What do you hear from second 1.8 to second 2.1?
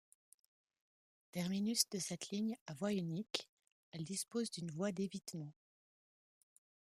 de